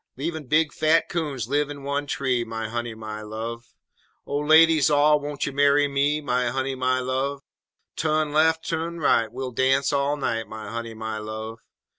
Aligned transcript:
'Lev'n 0.17 0.45
big, 0.47 0.73
fat 0.73 1.07
coons 1.09 1.47
liv' 1.47 1.69
in 1.69 1.83
one 1.83 2.07
tree, 2.07 2.43
My 2.43 2.67
honey, 2.69 2.95
my 2.95 3.21
love! 3.21 3.75
Oh, 4.25 4.39
ladies 4.39 4.89
all, 4.89 5.19
won't 5.19 5.45
you 5.45 5.51
marry 5.51 5.87
me? 5.87 6.21
My 6.21 6.47
honey, 6.47 6.73
my 6.73 6.99
love! 6.99 7.43
Tu'n 7.95 8.33
lef, 8.33 8.59
tu'n 8.63 8.99
right, 8.99 9.31
we'll 9.31 9.51
dance 9.51 9.93
all 9.93 10.17
night, 10.17 10.47
My 10.47 10.71
honey, 10.71 10.95
my 10.95 11.19
love! 11.19 11.59